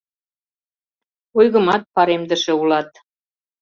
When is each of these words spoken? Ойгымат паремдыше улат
Ойгымат 1.37 1.83
паремдыше 1.93 2.53
улат 2.61 2.89